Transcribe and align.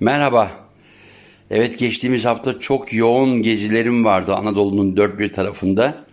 Merhaba. 0.00 0.50
Evet 1.50 1.78
geçtiğimiz 1.78 2.24
hafta 2.24 2.58
çok 2.58 2.92
yoğun 2.92 3.42
gezilerim 3.42 4.04
vardı 4.04 4.34
Anadolu'nun 4.34 4.96
dört 4.96 5.18
bir 5.18 5.32
tarafında. 5.32 6.04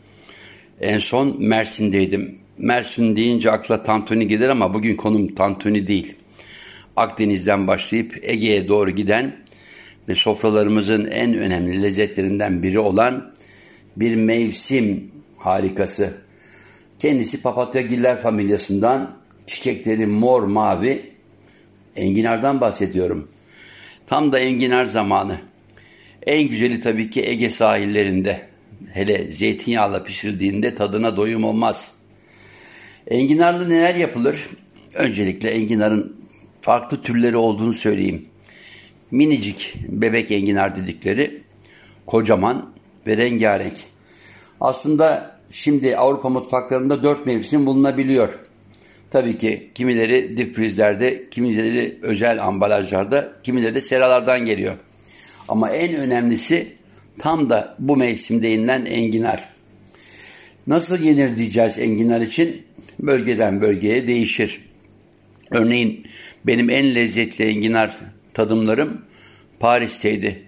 En 0.81 0.97
son 0.97 1.35
Mersin'deydim. 1.39 2.39
Mersin 2.57 3.15
deyince 3.15 3.51
akla 3.51 3.83
tantuni 3.83 4.27
gelir 4.27 4.49
ama 4.49 4.73
bugün 4.73 4.95
konum 4.95 5.35
tantuni 5.35 5.87
değil. 5.87 6.15
Akdeniz'den 6.95 7.67
başlayıp 7.67 8.19
Ege'ye 8.21 8.67
doğru 8.67 8.89
giden 8.91 9.35
ve 10.07 10.15
sofralarımızın 10.15 11.05
en 11.05 11.37
önemli 11.37 11.83
lezzetlerinden 11.83 12.63
biri 12.63 12.79
olan 12.79 13.33
bir 13.97 14.15
mevsim 14.15 15.11
harikası. 15.37 16.13
Kendisi 16.99 17.41
papatyagiller 17.41 18.17
familyasından 18.17 19.17
çiçekleri 19.45 20.07
mor 20.07 20.43
mavi 20.43 21.11
enginardan 21.95 22.61
bahsediyorum. 22.61 23.27
Tam 24.07 24.31
da 24.31 24.39
enginar 24.39 24.85
zamanı. 24.85 25.37
En 26.25 26.47
güzeli 26.47 26.79
tabii 26.79 27.09
ki 27.09 27.25
Ege 27.25 27.49
sahillerinde. 27.49 28.41
Hele 28.93 29.31
zeytinyağla 29.31 30.03
pişirildiğinde 30.03 30.75
tadına 30.75 31.17
doyum 31.17 31.43
olmaz. 31.43 31.91
Enginarlı 33.07 33.69
neler 33.69 33.95
yapılır? 33.95 34.49
Öncelikle 34.93 35.49
enginarın 35.49 36.17
farklı 36.61 37.01
türleri 37.01 37.37
olduğunu 37.37 37.73
söyleyeyim. 37.73 38.25
Minicik 39.11 39.75
bebek 39.87 40.31
enginar 40.31 40.75
dedikleri 40.75 41.41
kocaman 42.05 42.69
ve 43.07 43.17
rengarenk. 43.17 43.77
Aslında 44.61 45.37
şimdi 45.49 45.97
Avrupa 45.97 46.29
mutfaklarında 46.29 47.03
dört 47.03 47.25
mevsim 47.25 47.65
bulunabiliyor. 47.65 48.39
Tabii 49.11 49.37
ki 49.37 49.71
kimileri 49.75 50.37
dip 50.37 50.55
prizlerde, 50.55 51.29
kimileri 51.29 51.97
özel 52.01 52.43
ambalajlarda, 52.43 53.33
kimileri 53.43 53.75
de 53.75 53.81
seralardan 53.81 54.45
geliyor. 54.45 54.73
Ama 55.47 55.69
en 55.69 55.95
önemlisi 55.95 56.73
tam 57.19 57.49
da 57.49 57.75
bu 57.79 57.97
mevsimde 57.97 58.47
yenilen 58.47 58.85
enginar. 58.85 59.49
Nasıl 60.67 61.03
yenir 61.03 61.37
diyeceğiz 61.37 61.79
enginar 61.79 62.21
için? 62.21 62.63
Bölgeden 62.99 63.61
bölgeye 63.61 64.07
değişir. 64.07 64.61
Örneğin 65.51 66.07
benim 66.45 66.69
en 66.69 66.95
lezzetli 66.95 67.45
enginar 67.45 67.97
tadımlarım 68.33 69.01
Paris'teydi. 69.59 70.43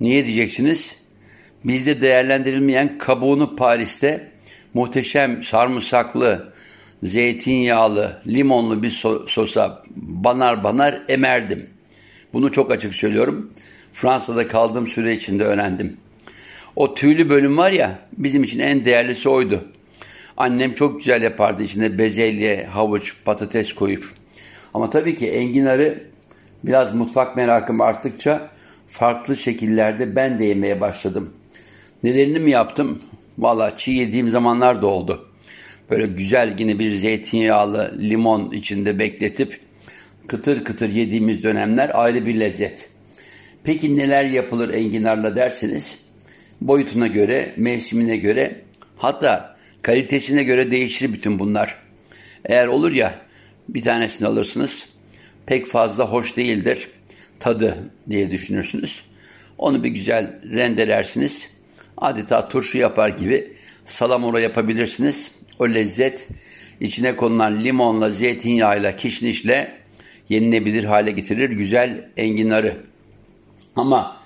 Niye 0.00 0.24
diyeceksiniz? 0.24 0.96
Bizde 1.64 2.00
değerlendirilmeyen 2.00 2.98
kabuğunu 2.98 3.56
Paris'te 3.56 4.28
muhteşem 4.74 5.42
sarımsaklı, 5.42 6.52
zeytinyağlı, 7.06 8.22
limonlu 8.26 8.82
bir 8.82 8.90
sosa 9.26 9.82
banar 9.96 10.64
banar 10.64 11.02
emerdim. 11.08 11.70
Bunu 12.32 12.52
çok 12.52 12.70
açık 12.70 12.94
söylüyorum. 12.94 13.52
Fransa'da 13.92 14.48
kaldığım 14.48 14.86
süre 14.86 15.12
içinde 15.12 15.44
öğrendim. 15.44 15.96
O 16.76 16.94
tüylü 16.94 17.28
bölüm 17.28 17.58
var 17.58 17.70
ya 17.70 17.98
bizim 18.12 18.42
için 18.42 18.60
en 18.60 18.84
değerlisi 18.84 19.28
oydu. 19.28 19.64
Annem 20.36 20.74
çok 20.74 20.98
güzel 20.98 21.22
yapardı 21.22 21.62
içine 21.62 21.98
bezelye, 21.98 22.66
havuç, 22.66 23.14
patates 23.24 23.72
koyup. 23.72 24.12
Ama 24.74 24.90
tabii 24.90 25.14
ki 25.14 25.28
enginarı 25.28 26.04
biraz 26.64 26.94
mutfak 26.94 27.36
merakım 27.36 27.80
arttıkça 27.80 28.50
farklı 28.88 29.36
şekillerde 29.36 30.16
ben 30.16 30.38
de 30.38 30.44
yemeye 30.44 30.80
başladım. 30.80 31.34
Nelerini 32.02 32.38
mi 32.38 32.50
yaptım? 32.50 33.02
Valla 33.38 33.76
çiğ 33.76 33.90
yediğim 33.90 34.30
zamanlar 34.30 34.82
da 34.82 34.86
oldu. 34.86 35.25
Böyle 35.90 36.06
güzel 36.06 36.54
yine 36.58 36.78
bir 36.78 36.90
zeytinyağlı 36.90 37.94
limon 37.98 38.52
içinde 38.52 38.98
bekletip 38.98 39.60
kıtır 40.28 40.64
kıtır 40.64 40.88
yediğimiz 40.88 41.42
dönemler 41.42 41.90
ayrı 41.94 42.26
bir 42.26 42.40
lezzet. 42.40 42.90
Peki 43.64 43.96
neler 43.96 44.24
yapılır 44.24 44.74
enginarla 44.74 45.36
derseniz 45.36 45.98
boyutuna 46.60 47.06
göre, 47.06 47.52
mevsimine 47.56 48.16
göre 48.16 48.60
hatta 48.96 49.56
kalitesine 49.82 50.44
göre 50.44 50.70
değişir 50.70 51.12
bütün 51.12 51.38
bunlar. 51.38 51.78
Eğer 52.44 52.66
olur 52.66 52.92
ya 52.92 53.14
bir 53.68 53.82
tanesini 53.82 54.28
alırsınız 54.28 54.88
pek 55.46 55.66
fazla 55.66 56.12
hoş 56.12 56.36
değildir 56.36 56.88
tadı 57.40 57.78
diye 58.10 58.30
düşünürsünüz. 58.30 59.04
Onu 59.58 59.84
bir 59.84 59.88
güzel 59.88 60.40
rendelersiniz. 60.50 61.48
Adeta 61.96 62.48
turşu 62.48 62.78
yapar 62.78 63.08
gibi 63.08 63.52
salamura 63.84 64.40
yapabilirsiniz. 64.40 65.30
O 65.58 65.68
lezzet 65.68 66.28
içine 66.80 67.16
konulan 67.16 67.64
limonla, 67.64 68.10
zeytinyağıyla, 68.10 68.96
kişnişle 68.96 69.72
yenilebilir 70.28 70.84
hale 70.84 71.10
getirir 71.10 71.50
güzel 71.50 72.08
enginarı. 72.16 72.76
Ama 73.76 74.16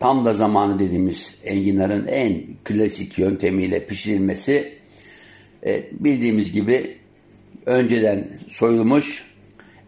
tam 0.00 0.24
da 0.24 0.32
zamanı 0.32 0.78
dediğimiz 0.78 1.34
enginarın 1.44 2.06
en 2.06 2.42
klasik 2.64 3.18
yöntemiyle 3.18 3.86
pişirilmesi 3.86 4.78
e, 5.66 5.84
bildiğimiz 5.92 6.52
gibi 6.52 6.96
önceden 7.66 8.28
soyulmuş 8.48 9.30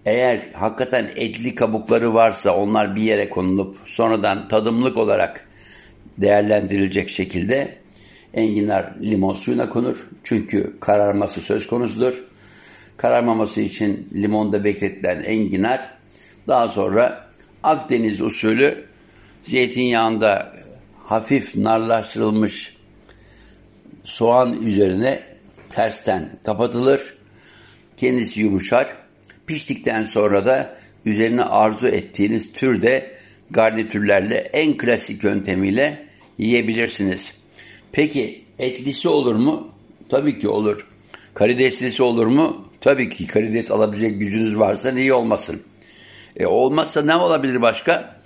eğer 0.07 0.41
hakikaten 0.53 1.11
etli 1.17 1.55
kabukları 1.55 2.15
varsa 2.15 2.57
onlar 2.57 2.97
bir 2.97 3.03
yere 3.03 3.29
konulup 3.29 3.77
sonradan 3.85 4.49
tadımlık 4.49 4.97
olarak 4.97 5.49
değerlendirilecek 6.19 7.11
şekilde 7.11 7.82
enginar 8.35 8.95
limon 9.03 9.33
suyuna 9.33 9.69
konur. 9.69 10.09
Çünkü 10.25 10.77
kararması 10.81 11.41
söz 11.41 11.67
konusudur. 11.67 12.25
Kararmaması 12.97 13.61
için 13.61 14.09
limonda 14.15 14.65
bekletilen 14.65 15.23
enginar 15.23 15.95
daha 16.49 16.69
sonra 16.69 17.33
Akdeniz 17.63 18.21
usulü 18.21 18.85
zeytinyağında 19.43 20.53
hafif 21.05 21.57
narlaştırılmış 21.57 22.77
soğan 24.05 24.63
üzerine 24.63 25.23
tersten 25.71 26.31
kapatılır. 26.45 27.15
Kendisi 27.97 28.41
yumuşar. 28.41 28.97
Piştikten 29.47 30.03
sonra 30.03 30.47
da 30.47 30.77
üzerine 31.05 31.43
arzu 31.43 31.89
ettiğiniz 31.89 32.53
türde 32.53 33.17
garnitürlerle 33.51 34.37
en 34.37 34.77
klasik 34.77 35.25
yöntemiyle 35.25 36.07
yiyebilirsiniz. 36.39 37.42
Peki 37.93 38.45
etlisi 38.59 39.09
olur 39.09 39.35
mu? 39.35 39.69
Tabii 40.09 40.39
ki 40.39 40.49
olur. 40.49 40.87
Karideslisi 41.35 42.03
olur 42.03 42.27
mu? 42.27 42.69
Tabii 42.81 43.09
ki 43.09 43.27
karides 43.27 43.71
alabilecek 43.71 44.19
gücünüz 44.19 44.59
varsa 44.59 44.91
niye 44.91 45.15
olmasın? 45.15 45.63
E, 46.37 46.47
olmazsa 46.47 47.03
ne 47.03 47.17
olabilir 47.17 47.63
başka? 47.63 48.17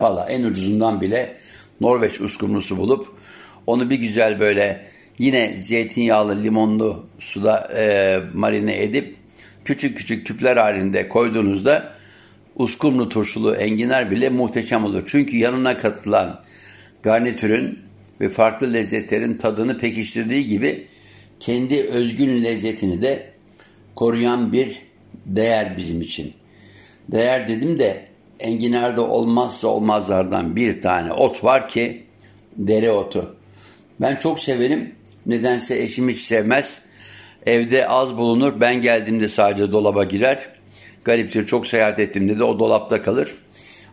Valla 0.00 0.28
en 0.28 0.44
ucuzundan 0.44 1.00
bile 1.00 1.36
Norveç 1.80 2.20
uskumrusu 2.20 2.76
bulup 2.78 3.08
onu 3.66 3.90
bir 3.90 3.98
güzel 3.98 4.40
böyle 4.40 4.86
yine 5.18 5.56
zeytinyağlı 5.56 6.42
limonlu 6.42 7.06
suda 7.18 7.72
e, 7.76 8.18
marine 8.34 8.82
edip 8.82 9.16
küçük 9.64 9.96
küçük 9.98 10.26
küpler 10.26 10.56
halinde 10.56 11.08
koyduğunuzda 11.08 11.92
uskumru 12.56 13.08
turşulu 13.08 13.54
enginar 13.54 14.10
bile 14.10 14.28
muhteşem 14.28 14.84
olur. 14.84 15.02
Çünkü 15.06 15.36
yanına 15.36 15.78
katılan 15.78 16.40
garnitürün 17.02 17.85
ve 18.20 18.28
farklı 18.28 18.72
lezzetlerin 18.72 19.34
tadını 19.34 19.78
pekiştirdiği 19.78 20.46
gibi 20.46 20.86
kendi 21.40 21.82
özgün 21.82 22.44
lezzetini 22.44 23.02
de 23.02 23.30
koruyan 23.94 24.52
bir 24.52 24.78
değer 25.26 25.76
bizim 25.76 26.00
için. 26.00 26.32
Değer 27.08 27.48
dedim 27.48 27.78
de 27.78 28.06
enginarda 28.40 29.02
olmazsa 29.02 29.68
olmazlardan 29.68 30.56
bir 30.56 30.82
tane 30.82 31.12
ot 31.12 31.44
var 31.44 31.68
ki 31.68 32.02
dereotu. 32.56 33.36
Ben 34.00 34.16
çok 34.16 34.40
severim. 34.40 34.94
Nedense 35.26 35.78
eşim 35.78 36.08
hiç 36.08 36.18
sevmez. 36.18 36.82
Evde 37.46 37.88
az 37.88 38.16
bulunur. 38.16 38.60
Ben 38.60 38.82
geldiğimde 38.82 39.28
sadece 39.28 39.72
dolaba 39.72 40.04
girer. 40.04 40.38
Gariptir 41.04 41.46
çok 41.46 41.66
seyahat 41.66 41.98
ettiğimde 41.98 42.38
de 42.38 42.44
o 42.44 42.58
dolapta 42.58 43.02
kalır. 43.02 43.34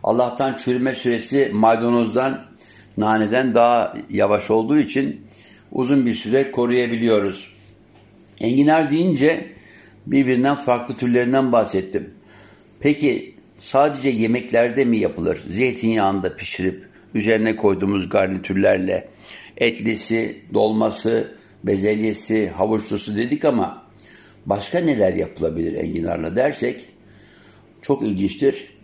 Allah'tan 0.02 0.56
çürüme 0.56 0.94
süresi 0.94 1.50
maydanozdan, 1.52 2.44
naneden 2.96 3.54
daha 3.54 3.96
yavaş 4.10 4.50
olduğu 4.50 4.78
için 4.78 5.20
uzun 5.72 6.06
bir 6.06 6.12
süre 6.12 6.50
koruyabiliyoruz. 6.50 7.54
Enginar 8.40 8.90
deyince 8.90 9.46
birbirinden 10.06 10.56
farklı 10.56 10.96
türlerinden 10.96 11.52
bahsettim. 11.52 12.14
Peki 12.80 13.34
sadece 13.58 14.08
yemeklerde 14.08 14.84
mi 14.84 14.98
yapılır? 14.98 15.36
Zeytinyağında 15.36 16.36
pişirip 16.36 16.88
üzerine 17.14 17.56
koyduğumuz 17.56 18.08
garnitürlerle 18.08 19.08
etlisi, 19.56 20.42
dolması, 20.54 21.34
bezelyesi, 21.64 22.48
havuçlusu 22.48 23.16
dedik 23.16 23.44
ama 23.44 23.82
başka 24.46 24.78
neler 24.78 25.12
yapılabilir 25.12 25.74
enginarla 25.74 26.36
dersek 26.36 26.86
çok 27.82 28.02
ilginçtir. 28.02 28.74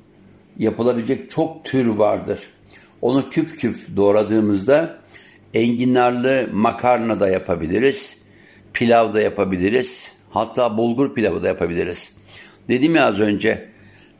Yapılabilecek 0.58 1.30
çok 1.30 1.64
tür 1.64 1.86
vardır. 1.86 2.50
Onu 3.02 3.30
küp 3.30 3.58
küp 3.58 3.96
doğradığımızda 3.96 4.98
enginarlı 5.54 6.48
makarna 6.52 7.20
da 7.20 7.28
yapabiliriz. 7.28 8.18
Pilav 8.72 9.14
da 9.14 9.20
yapabiliriz. 9.20 10.12
Hatta 10.30 10.76
bulgur 10.76 11.14
pilavı 11.14 11.42
da 11.42 11.48
yapabiliriz. 11.48 12.16
Dedim 12.68 12.94
ya 12.94 13.06
az 13.06 13.20
önce 13.20 13.68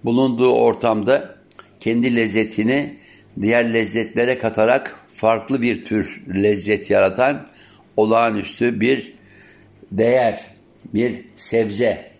bulunduğu 0.04 0.52
ortamda 0.52 1.34
kendi 1.80 2.16
lezzetini 2.16 2.96
diğer 3.40 3.74
lezzetlere 3.74 4.38
katarak 4.38 4.96
farklı 5.14 5.62
bir 5.62 5.84
tür 5.84 6.24
lezzet 6.34 6.90
yaratan 6.90 7.46
olağanüstü 7.96 8.80
bir 8.80 9.12
değer, 9.92 10.46
bir 10.94 11.24
sebze. 11.36 12.10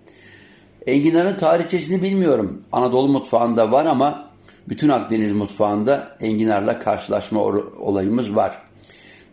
Enginarın 0.87 1.37
tarihçesini 1.37 2.03
bilmiyorum. 2.03 2.63
Anadolu 2.73 3.09
mutfağında 3.09 3.73
var 3.73 3.87
ama 3.87 4.30
bütün 4.69 4.89
Akdeniz 4.89 5.33
mutfağında 5.33 6.17
enginarla 6.21 6.79
karşılaşma 6.79 7.41
olayımız 7.81 8.37
var. 8.37 8.59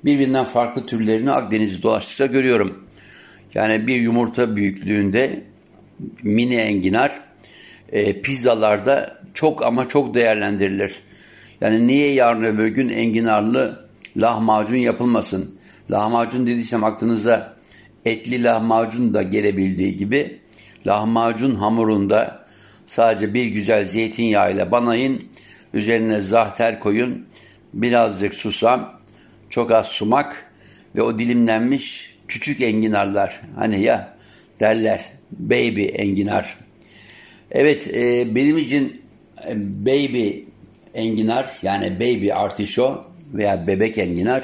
Birbirinden 0.05 0.45
farklı 0.45 0.85
türlerini 0.85 1.31
Akdeniz'i 1.31 1.83
dolaştıkça 1.83 2.25
görüyorum. 2.25 2.83
Yani 3.53 3.87
bir 3.87 3.95
yumurta 3.95 4.55
büyüklüğünde 4.55 5.43
mini 6.23 6.55
enginar 6.55 7.19
e, 7.91 8.21
pizzalarda 8.21 9.17
çok 9.33 9.63
ama 9.63 9.87
çok 9.87 10.13
değerlendirilir. 10.15 10.95
Yani 11.61 11.87
niye 11.87 12.13
yarın 12.13 12.43
öbür 12.43 12.67
gün 12.67 12.89
enginarlı 12.89 13.87
lahmacun 14.17 14.77
yapılmasın? 14.77 15.59
Lahmacun 15.91 16.47
dediysem 16.47 16.83
aklınıza 16.83 17.53
etli 18.05 18.43
lahmacun 18.43 19.13
da 19.13 19.21
gelebildiği 19.21 19.95
gibi 19.95 20.39
lahmacun 20.87 21.55
hamurunda 21.55 22.46
sadece 22.87 23.33
bir 23.33 23.45
güzel 23.45 23.85
zeytinyağıyla 23.85 24.71
banayın, 24.71 25.23
üzerine 25.73 26.21
zahter 26.21 26.79
koyun, 26.79 27.25
birazcık 27.73 28.33
susam, 28.33 29.01
çok 29.49 29.71
az 29.71 29.87
sumak 29.87 30.51
ve 30.95 31.01
o 31.01 31.19
dilimlenmiş 31.19 32.15
küçük 32.27 32.61
enginarlar. 32.61 33.41
Hani 33.55 33.81
ya 33.81 34.17
derler 34.59 35.05
baby 35.31 35.85
enginar. 35.93 36.57
Evet 37.51 37.87
e, 37.95 38.35
benim 38.35 38.57
için 38.57 39.01
e, 39.49 39.55
baby 39.85 40.29
enginar 40.93 41.51
yani 41.61 41.95
baby 41.95 42.33
artişo 42.33 43.03
veya 43.33 43.67
bebek 43.67 43.97
enginar 43.97 44.43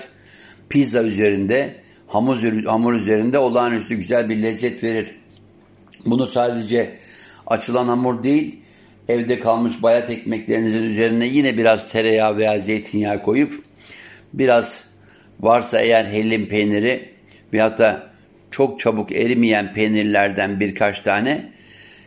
pizza 0.69 1.04
üzerinde 1.04 1.75
hamur, 2.07 2.63
hamur 2.63 2.94
üzerinde 2.94 3.38
olağanüstü 3.38 3.96
güzel 3.96 4.30
bir 4.30 4.42
lezzet 4.42 4.84
verir. 4.84 5.16
Bunu 6.06 6.28
sadece 6.28 6.96
açılan 7.53 7.88
hamur 7.88 8.23
değil 8.23 8.59
evde 9.07 9.39
kalmış 9.39 9.83
bayat 9.83 10.09
ekmeklerinizin 10.09 10.83
üzerine 10.83 11.25
yine 11.25 11.57
biraz 11.57 11.91
tereyağı 11.91 12.38
veya 12.38 12.59
zeytinyağı 12.59 13.23
koyup 13.23 13.63
biraz 14.33 14.83
varsa 15.39 15.81
eğer 15.81 16.05
hellim 16.05 16.47
peyniri 16.47 17.09
veyahut 17.53 17.77
da 17.77 18.13
çok 18.51 18.79
çabuk 18.79 19.11
erimeyen 19.11 19.73
peynirlerden 19.73 20.59
birkaç 20.59 21.01
tane 21.01 21.53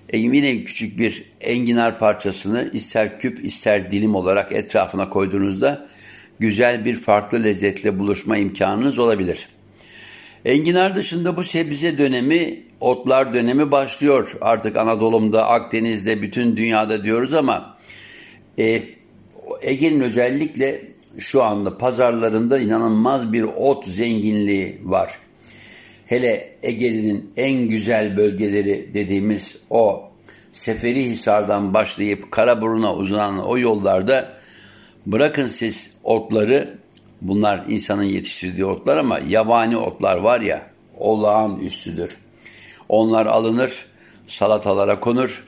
e 0.09 0.19
yine 0.19 0.65
küçük 0.65 0.99
bir 0.99 1.25
enginar 1.41 1.99
parçasını 1.99 2.71
ister 2.73 3.21
küp 3.21 3.45
ister 3.45 3.93
dilim 3.93 4.15
olarak 4.15 4.53
etrafına 4.53 5.09
koyduğunuzda 5.09 5.87
güzel 6.39 6.85
bir 6.85 6.97
farklı 6.97 7.45
lezzetle 7.45 7.99
buluşma 7.99 8.37
imkanınız 8.37 8.99
olabilir. 8.99 9.49
Enginar 10.45 10.95
dışında 10.95 11.37
bu 11.37 11.45
sebze 11.45 11.99
dönemi, 11.99 12.63
otlar 12.81 13.35
dönemi 13.35 13.71
başlıyor. 13.71 14.37
Artık 14.41 14.77
Anadolu'da, 14.77 15.49
Akdeniz'de, 15.49 16.23
bütün 16.23 16.57
dünyada 16.57 17.05
diyoruz 17.05 17.35
ama 17.35 17.77
e, 18.59 18.83
Ege'nin 19.63 20.01
özellikle 20.01 20.83
şu 21.19 21.43
anda 21.43 21.79
pazarlarında 21.79 22.59
inanılmaz 22.59 23.33
bir 23.33 23.43
ot 23.43 23.87
zenginliği 23.87 24.81
var 24.85 25.19
hele 26.07 26.57
Ege'nin 26.63 27.33
en 27.37 27.69
güzel 27.69 28.17
bölgeleri 28.17 28.91
dediğimiz 28.95 29.57
o 29.71 30.11
Seferihisar'dan 30.53 31.75
başlayıp 31.75 32.31
Karaburun'a 32.31 32.95
uzanan 32.95 33.47
o 33.47 33.59
yollarda 33.59 34.33
bırakın 35.07 35.47
siz 35.47 35.91
otları 36.05 36.79
bunlar 37.21 37.65
insanın 37.69 38.03
yetiştirdiği 38.03 38.65
otlar 38.65 38.97
ama 38.97 39.19
yabani 39.29 39.77
otlar 39.77 40.17
var 40.17 40.41
ya 40.41 40.71
olağanüstüdür. 40.99 42.17
Onlar 42.89 43.27
alınır 43.27 43.87
salatalara 44.27 45.01
konur 45.01 45.45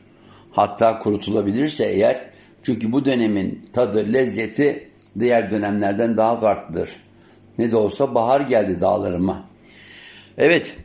hatta 0.53 0.99
kurutulabilirse 0.99 1.85
eğer 1.85 2.21
çünkü 2.63 2.93
bu 2.93 3.05
dönemin 3.05 3.69
tadı 3.73 4.13
lezzeti 4.13 4.89
diğer 5.19 5.51
dönemlerden 5.51 6.17
daha 6.17 6.41
farklıdır. 6.41 6.91
Ne 7.59 7.71
de 7.71 7.77
olsa 7.77 8.15
bahar 8.15 8.41
geldi 8.41 8.81
dağlarıma. 8.81 9.45
Evet. 10.39 10.77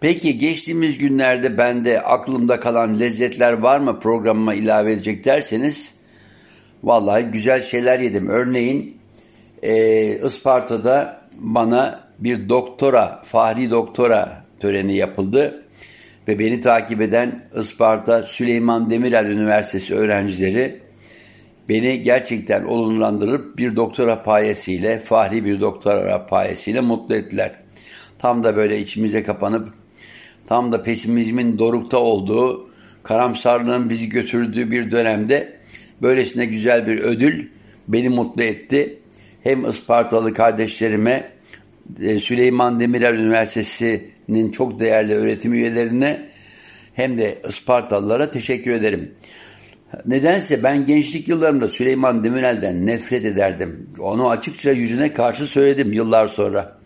Peki 0.00 0.38
geçtiğimiz 0.38 0.98
günlerde 0.98 1.58
bende 1.58 2.02
aklımda 2.02 2.60
kalan 2.60 3.00
lezzetler 3.00 3.52
var 3.52 3.80
mı 3.80 4.00
programıma 4.00 4.54
ilave 4.54 4.92
edecek 4.92 5.24
derseniz 5.24 5.94
vallahi 6.82 7.24
güzel 7.24 7.62
şeyler 7.62 8.00
yedim. 8.00 8.28
Örneğin 8.28 8.98
e, 9.62 10.26
Isparta'da 10.26 11.20
bana 11.36 12.00
bir 12.18 12.48
doktora, 12.48 13.22
fahri 13.24 13.70
doktora 13.70 14.44
töreni 14.60 14.96
yapıldı 14.96 15.63
ve 16.28 16.38
beni 16.38 16.60
takip 16.60 17.00
eden 17.00 17.44
Isparta 17.56 18.22
Süleyman 18.22 18.90
Demirel 18.90 19.26
Üniversitesi 19.26 19.94
öğrencileri 19.94 20.80
beni 21.68 22.02
gerçekten 22.02 22.64
olumlandırıp 22.64 23.58
bir 23.58 23.76
doktora 23.76 24.22
payesiyle, 24.22 24.98
fahri 24.98 25.44
bir 25.44 25.60
doktora 25.60 26.26
payesiyle 26.26 26.80
mutlu 26.80 27.14
ettiler. 27.14 27.52
Tam 28.18 28.42
da 28.42 28.56
böyle 28.56 28.80
içimize 28.80 29.22
kapanıp 29.22 29.68
tam 30.46 30.72
da 30.72 30.82
pesimizmin 30.82 31.58
dorukta 31.58 31.98
olduğu, 31.98 32.70
karamsarlığın 33.02 33.90
bizi 33.90 34.08
götürdüğü 34.08 34.70
bir 34.70 34.90
dönemde 34.90 35.56
böylesine 36.02 36.46
güzel 36.46 36.86
bir 36.86 36.98
ödül 36.98 37.48
beni 37.88 38.08
mutlu 38.08 38.42
etti. 38.42 38.98
Hem 39.42 39.66
Ispartalı 39.66 40.34
kardeşlerime, 40.34 41.32
e, 42.00 42.18
Süleyman 42.18 42.80
Demirel 42.80 43.18
Üniversitesi'nin 44.28 44.50
çok 44.50 44.80
değerli 44.80 45.14
öğretim 45.14 45.54
üyelerine 45.54 46.28
hem 46.94 47.18
de 47.18 47.38
Ispartalılara 47.48 48.30
teşekkür 48.30 48.70
ederim. 48.70 49.14
Nedense 50.06 50.62
ben 50.62 50.86
gençlik 50.86 51.28
yıllarımda 51.28 51.68
Süleyman 51.68 52.24
Demirel'den 52.24 52.86
nefret 52.86 53.24
ederdim. 53.24 53.90
Onu 53.98 54.30
açıkça 54.30 54.72
yüzüne 54.72 55.12
karşı 55.12 55.46
söyledim 55.46 55.92
yıllar 55.92 56.26
sonra. 56.26 56.78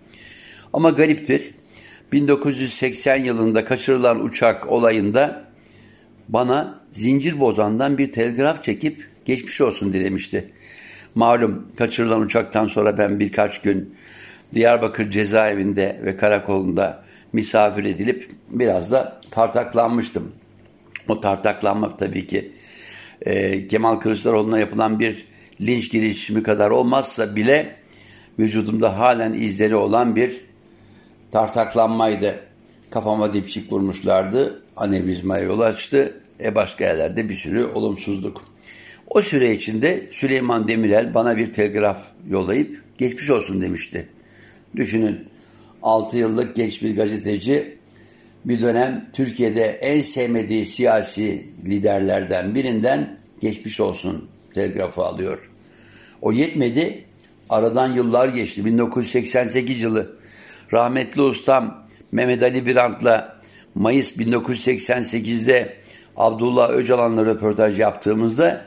Ama 0.73 0.91
gariptir. 0.91 1.55
1980 2.13 3.17
yılında 3.17 3.65
kaçırılan 3.65 4.25
uçak 4.25 4.69
olayında 4.73 5.45
bana 6.29 6.81
zincir 6.93 7.41
bozandan 7.41 7.99
bir 7.99 8.13
telgraf 8.13 8.65
çekip 8.65 9.05
geçmiş 9.25 9.61
olsun 9.61 9.93
dilemişti. 9.93 10.53
Malum 11.15 11.69
kaçırılan 11.77 12.21
uçaktan 12.21 12.67
sonra 12.67 12.99
ben 12.99 13.21
birkaç 13.21 13.61
gün 13.61 13.95
Diyarbakır 14.55 15.11
cezaevinde 15.11 16.01
ve 16.05 16.17
karakolunda 16.17 17.05
misafir 17.33 17.85
edilip 17.85 18.31
biraz 18.51 18.91
da 18.91 19.21
tartaklanmıştım. 19.31 20.33
O 21.09 21.21
tartaklanmak 21.21 21.99
tabii 21.99 22.27
ki 22.27 22.53
e, 23.23 23.69
Kemal 23.69 23.97
Kılıçdaroğlu'na 23.97 24.59
yapılan 24.59 25.01
bir 25.01 25.29
linç 25.61 25.91
girişimi 25.91 26.43
kadar 26.43 26.71
olmazsa 26.71 27.37
bile 27.37 27.77
vücudumda 28.39 28.99
halen 28.99 29.33
izleri 29.33 29.77
olan 29.77 30.17
bir 30.17 30.41
tartaklanmaydı. 31.31 32.41
Kafama 32.91 33.35
dipçik 33.35 33.73
vurmuşlardı. 33.73 34.63
Anevrizmaya 34.77 35.45
yol 35.45 35.61
açtı. 35.61 36.21
E 36.41 36.55
başka 36.55 36.85
yerlerde 36.85 37.29
bir 37.29 37.35
sürü 37.35 37.65
olumsuzluk. 37.65 38.45
O 39.11 39.23
süre 39.23 39.55
içinde 39.55 40.09
Süleyman 40.11 40.69
Demirel 40.69 41.15
bana 41.15 41.37
bir 41.37 41.53
telgraf 41.53 41.99
yollayıp 42.31 42.83
geçmiş 42.99 43.31
olsun 43.31 43.61
demişti. 43.61 44.09
Düşünün 44.77 45.29
6 45.83 46.17
yıllık 46.17 46.57
genç 46.57 46.83
bir 46.83 46.97
gazeteci 46.97 47.79
bir 48.45 48.61
dönem 48.61 49.11
Türkiye'de 49.13 49.65
en 49.65 50.01
sevmediği 50.01 50.67
siyasi 50.67 51.47
liderlerden 51.67 52.55
birinden 52.55 53.19
geçmiş 53.41 53.81
olsun 53.81 54.29
telgrafı 54.55 55.03
alıyor. 55.03 55.51
O 56.23 56.33
yetmedi. 56.33 57.05
Aradan 57.51 57.93
yıllar 57.93 58.29
geçti. 58.29 58.65
1988 58.65 59.83
yılı 59.83 60.17
rahmetli 60.73 61.23
ustam 61.23 61.87
Mehmet 62.13 62.43
Ali 62.43 62.67
Birant'la 62.67 63.39
Mayıs 63.75 64.17
1988'de 64.17 65.77
Abdullah 66.17 66.71
Öcalan'la 66.71 67.27
röportaj 67.27 67.81
yaptığımızda 67.81 68.65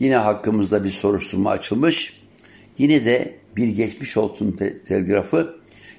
yine 0.00 0.16
hakkımızda 0.16 0.84
bir 0.84 0.90
soruşturma 0.90 1.50
açılmış. 1.50 2.20
Yine 2.78 3.04
de 3.04 3.36
bir 3.56 3.68
geçmiş 3.68 4.16
olsun 4.16 4.52
te 4.52 4.78
telgrafı 4.84 5.55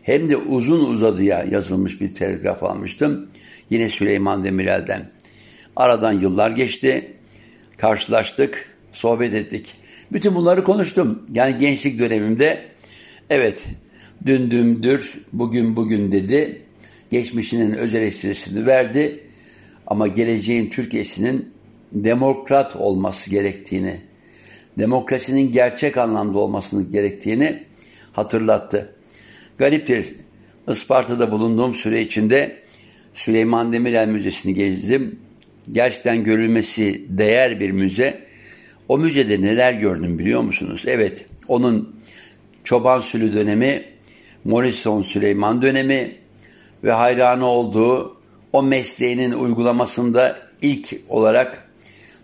hem 0.07 0.29
de 0.29 0.37
uzun 0.37 0.79
uzadıya 0.79 1.43
yazılmış 1.43 2.01
bir 2.01 2.13
telgraf 2.13 2.63
almıştım. 2.63 3.29
Yine 3.69 3.89
Süleyman 3.89 4.43
Demirel'den. 4.43 5.09
Aradan 5.75 6.11
yıllar 6.11 6.51
geçti. 6.51 7.13
Karşılaştık, 7.77 8.75
sohbet 8.91 9.33
ettik. 9.33 9.73
Bütün 10.11 10.35
bunları 10.35 10.63
konuştum. 10.63 11.23
Yani 11.33 11.59
gençlik 11.59 11.99
dönemimde 11.99 12.65
evet 13.29 13.63
Dün 14.25 14.51
dündür, 14.51 15.17
bugün 15.33 15.75
bugün 15.75 16.11
dedi. 16.11 16.61
Geçmişinin 17.11 17.73
öz 17.73 17.95
eleştirisini 17.95 18.65
verdi. 18.65 19.23
Ama 19.87 20.07
geleceğin 20.07 20.69
Türkiye'sinin 20.69 21.53
demokrat 21.91 22.75
olması 22.75 23.29
gerektiğini 23.29 24.01
demokrasinin 24.77 25.51
gerçek 25.51 25.97
anlamda 25.97 26.39
olmasını 26.39 26.91
gerektiğini 26.91 27.63
hatırlattı. 28.13 28.96
Gariptir. 29.57 30.15
Isparta'da 30.67 31.31
bulunduğum 31.31 31.75
süre 31.75 32.01
içinde 32.01 32.57
Süleyman 33.13 33.73
Demirel 33.73 34.07
Müzesi'ni 34.07 34.53
gezdim. 34.53 35.19
Gerçekten 35.71 36.23
görülmesi 36.23 37.05
değer 37.09 37.59
bir 37.59 37.71
müze. 37.71 38.27
O 38.87 38.97
müzede 38.97 39.41
neler 39.41 39.73
gördüm 39.73 40.19
biliyor 40.19 40.41
musunuz? 40.41 40.83
Evet, 40.87 41.25
onun 41.47 41.97
Çoban 42.63 42.99
Sülü 42.99 43.33
dönemi, 43.33 43.85
Morrison 44.43 45.01
Süleyman 45.01 45.61
dönemi 45.61 46.15
ve 46.83 46.91
hayranı 46.91 47.45
olduğu 47.45 48.17
o 48.53 48.63
mesleğinin 48.63 49.31
uygulamasında 49.31 50.39
ilk 50.61 50.95
olarak 51.09 51.69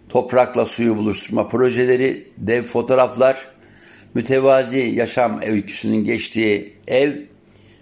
toprakla 0.09 0.65
suyu 0.65 0.97
buluşturma 0.97 1.47
projeleri, 1.47 2.27
dev 2.37 2.63
fotoğraflar, 2.63 3.52
mütevazi 4.13 4.79
yaşam 4.79 5.41
öyküsünün 5.41 6.03
geçtiği 6.03 6.73
ev 6.87 7.13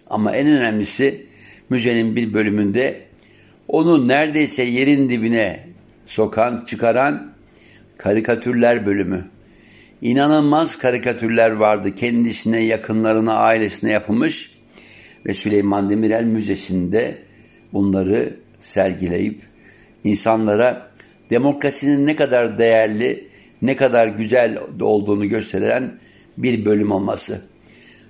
ama 0.07 0.35
en 0.35 0.47
önemlisi 0.47 1.25
müzenin 1.69 2.15
bir 2.15 2.33
bölümünde 2.33 3.01
onu 3.67 4.07
neredeyse 4.07 4.63
yerin 4.63 5.09
dibine 5.09 5.59
sokan, 6.05 6.63
çıkaran 6.65 7.33
karikatürler 7.97 8.85
bölümü. 8.85 9.25
İnanılmaz 10.01 10.77
karikatürler 10.77 11.51
vardı 11.51 11.95
kendisine, 11.95 12.63
yakınlarına, 12.63 13.33
ailesine 13.33 13.91
yapılmış 13.91 14.51
ve 15.25 15.33
Süleyman 15.33 15.89
Demirel 15.89 16.23
Müzesi'nde 16.23 17.17
bunları 17.73 18.35
sergileyip 18.59 19.41
insanlara 20.03 20.91
demokrasinin 21.29 22.07
ne 22.07 22.15
kadar 22.15 22.59
değerli, 22.59 23.27
ne 23.61 23.75
kadar 23.75 24.07
güzel 24.07 24.59
olduğunu 24.79 25.29
gösteren 25.29 25.91
bir 26.37 26.65
bölüm 26.65 26.91
olması. 26.91 27.41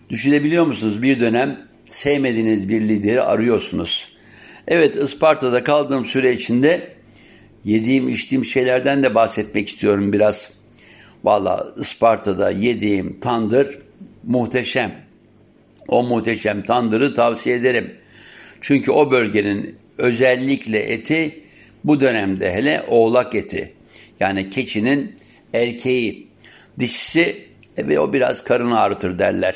Düşünebiliyor 0.09 0.65
musunuz? 0.65 1.03
Bir 1.03 1.19
dönem 1.19 1.67
sevmediğiniz 1.89 2.69
bir 2.69 2.81
lideri 2.81 3.21
arıyorsunuz. 3.21 4.13
Evet 4.67 4.95
Isparta'da 4.95 5.63
kaldığım 5.63 6.05
süre 6.05 6.33
içinde 6.33 6.93
yediğim 7.65 8.09
içtiğim 8.09 8.45
şeylerden 8.45 9.03
de 9.03 9.15
bahsetmek 9.15 9.69
istiyorum 9.69 10.13
biraz. 10.13 10.51
Valla 11.23 11.73
Isparta'da 11.77 12.51
yediğim 12.51 13.19
tandır 13.19 13.79
muhteşem. 14.23 14.91
O 15.87 16.03
muhteşem 16.03 16.63
tandırı 16.63 17.15
tavsiye 17.15 17.55
ederim. 17.55 17.93
Çünkü 18.61 18.91
o 18.91 19.11
bölgenin 19.11 19.75
özellikle 19.97 20.79
eti 20.79 21.41
bu 21.83 22.01
dönemde 22.01 22.53
hele 22.53 22.83
oğlak 22.87 23.35
eti. 23.35 23.73
Yani 24.19 24.49
keçinin 24.49 25.15
erkeği, 25.53 26.27
dişisi 26.79 27.45
ve 27.77 27.99
o 27.99 28.13
biraz 28.13 28.43
karın 28.43 28.71
ağrıtır 28.71 29.19
derler. 29.19 29.55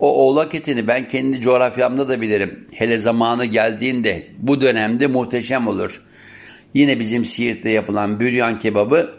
O 0.00 0.26
oğlak 0.26 0.54
etini 0.54 0.86
ben 0.86 1.08
kendi 1.08 1.40
coğrafyamda 1.40 2.08
da 2.08 2.20
bilirim. 2.20 2.66
Hele 2.72 2.98
zamanı 2.98 3.44
geldiğinde 3.44 4.26
bu 4.38 4.60
dönemde 4.60 5.06
muhteşem 5.06 5.66
olur. 5.66 6.04
Yine 6.74 7.00
bizim 7.00 7.24
Siirt'te 7.24 7.70
yapılan 7.70 8.20
büryan 8.20 8.58
kebabı 8.58 9.10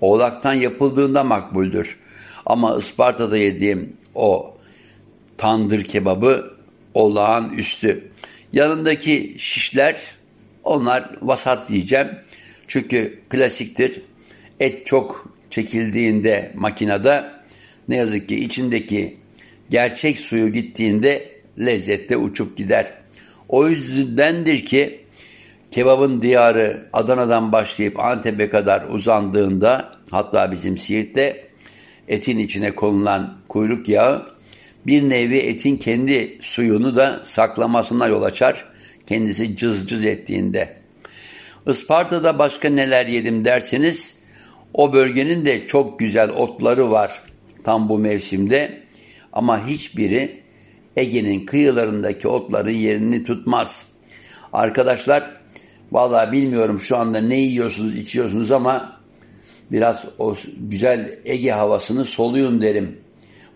oğlaktan 0.00 0.52
yapıldığında 0.54 1.24
makbuldür. 1.24 1.98
Ama 2.46 2.76
Isparta'da 2.76 3.36
yediğim 3.36 3.96
o 4.14 4.56
tandır 5.38 5.84
kebabı 5.84 6.54
olağan 6.94 7.52
üstü. 7.52 8.10
Yanındaki 8.52 9.34
şişler 9.38 9.96
onlar 10.64 11.10
vasat 11.22 11.68
diyeceğim. 11.68 12.08
Çünkü 12.68 13.20
klasiktir. 13.30 14.02
Et 14.60 14.86
çok 14.86 15.34
çekildiğinde 15.50 16.52
makinede 16.54 17.24
ne 17.88 17.96
yazık 17.96 18.28
ki 18.28 18.44
içindeki 18.44 19.16
gerçek 19.70 20.18
suyu 20.18 20.52
gittiğinde 20.52 21.28
lezzette 21.58 22.16
uçup 22.16 22.56
gider. 22.56 22.92
O 23.48 23.68
yüzdendir 23.68 24.64
ki 24.64 25.00
kebabın 25.70 26.22
diyarı 26.22 26.88
Adana'dan 26.92 27.52
başlayıp 27.52 28.00
Antep'e 28.00 28.50
kadar 28.50 28.82
uzandığında 28.88 29.92
hatta 30.10 30.52
bizim 30.52 30.78
Siirt'te 30.78 31.48
etin 32.08 32.38
içine 32.38 32.70
konulan 32.70 33.38
kuyruk 33.48 33.88
yağı 33.88 34.34
bir 34.86 35.08
nevi 35.08 35.38
etin 35.38 35.76
kendi 35.76 36.38
suyunu 36.40 36.96
da 36.96 37.20
saklamasına 37.24 38.06
yol 38.06 38.22
açar 38.22 38.64
kendisi 39.06 39.56
cız 39.56 39.88
cız 39.88 40.04
ettiğinde. 40.04 40.76
Isparta'da 41.66 42.38
başka 42.38 42.68
neler 42.68 43.06
yedim 43.06 43.44
derseniz 43.44 44.14
o 44.74 44.92
bölgenin 44.92 45.46
de 45.46 45.66
çok 45.66 45.98
güzel 45.98 46.30
otları 46.30 46.90
var 46.90 47.22
tam 47.64 47.88
bu 47.88 47.98
mevsimde 47.98 48.80
ama 49.32 49.66
hiçbiri 49.66 50.40
Ege'nin 50.96 51.46
kıyılarındaki 51.46 52.28
otların 52.28 52.70
yerini 52.70 53.24
tutmaz. 53.24 53.86
Arkadaşlar 54.52 55.40
vallahi 55.92 56.32
bilmiyorum 56.32 56.80
şu 56.80 56.96
anda 56.96 57.20
ne 57.20 57.40
yiyorsunuz 57.40 57.96
içiyorsunuz 57.96 58.50
ama 58.50 59.00
biraz 59.72 60.04
o 60.18 60.34
güzel 60.58 61.18
Ege 61.24 61.50
havasını 61.50 62.04
soluyun 62.04 62.62
derim. 62.62 62.98